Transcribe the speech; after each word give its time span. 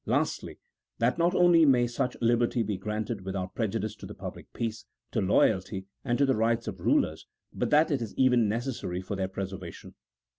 Lastly, 0.07 0.57
that 0.97 1.19
not 1.19 1.35
only 1.35 1.63
may 1.63 1.85
such 1.85 2.17
liberty 2.21 2.63
be 2.63 2.75
granted 2.75 3.21
without 3.23 3.53
preju 3.53 3.81
dice 3.81 3.93
to 3.97 4.07
the 4.07 4.15
public 4.15 4.51
peace, 4.51 4.85
to 5.11 5.21
loyalty, 5.21 5.85
and 6.03 6.17
to 6.17 6.25
the 6.25 6.35
rights 6.35 6.67
of 6.67 6.81
rulers, 6.81 7.27
but 7.53 7.69
that 7.69 7.91
it 7.91 8.01
is 8.01 8.15
even 8.15 8.49
necessary 8.49 9.01
for 9.03 9.15
their 9.15 9.27
preservation. 9.27 9.93